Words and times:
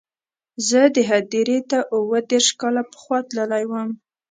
زه 0.67 0.79
دې 0.95 1.03
هدیرې 1.11 1.59
ته 1.69 1.79
اووه 1.95 2.19
دېرش 2.31 2.49
کاله 2.61 2.83
پخوا 2.91 3.17
تللی 3.27 3.63
وم. 3.69 3.89